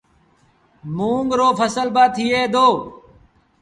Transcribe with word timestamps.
منڱ 0.95 1.29
رو 1.39 1.47
ڦسل 1.57 1.87
با 1.95 2.03
ٿئي 2.15 2.41
دو 2.53 2.67